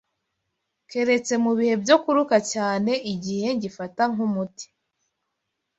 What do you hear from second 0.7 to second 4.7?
keretse mu bihe byo kuruka cyane igihe ngifata nk’umuti